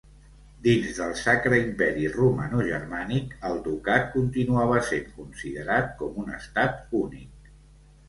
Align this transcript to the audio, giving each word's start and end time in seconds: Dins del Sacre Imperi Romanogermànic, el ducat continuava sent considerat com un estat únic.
Dins 0.67 0.87
del 0.99 1.11
Sacre 1.19 1.59
Imperi 1.65 2.07
Romanogermànic, 2.15 3.37
el 3.51 3.63
ducat 3.69 4.11
continuava 4.19 4.83
sent 4.91 5.07
considerat 5.21 5.97
com 6.05 6.23
un 6.27 6.37
estat 6.43 7.03
únic. 7.07 7.57